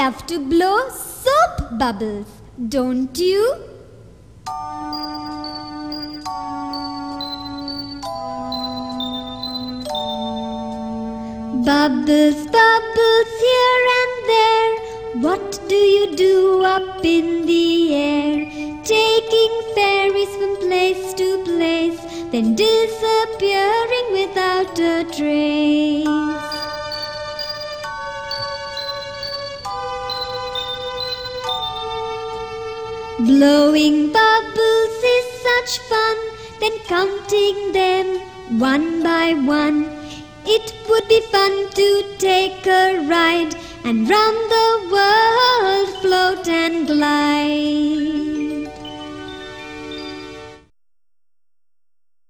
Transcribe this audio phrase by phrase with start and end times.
[0.00, 2.28] love to blow soap bubbles,
[2.74, 3.42] don't you?
[11.66, 14.70] Bubbles, bubbles here and there.
[15.26, 18.36] What do you do up in the air?
[18.94, 22.00] Taking fairies from place to place,
[22.32, 26.09] then disappearing without a trace.
[33.26, 36.16] Blowing bubbles is such fun,
[36.58, 38.06] then counting them
[38.58, 39.90] one by one.
[40.46, 45.59] It would be fun to take a ride and round the world.